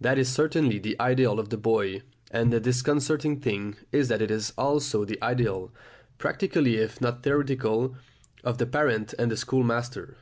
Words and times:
That 0.00 0.18
is 0.18 0.28
certainly 0.28 0.78
the 0.78 0.94
ideal 1.00 1.40
of 1.40 1.48
the 1.48 1.56
boy, 1.56 2.02
and 2.30 2.52
the 2.52 2.60
disconcerting 2.60 3.40
thing 3.40 3.74
is 3.90 4.06
that 4.06 4.22
it 4.22 4.30
is 4.30 4.52
also 4.56 5.04
the 5.04 5.20
ideal, 5.20 5.72
practically 6.16 6.76
if 6.76 7.00
not 7.00 7.24
theoretically, 7.24 7.90
of 8.44 8.58
the 8.58 8.66
parent 8.66 9.14
and 9.18 9.32
the 9.32 9.36
schoolmaster. 9.36 10.16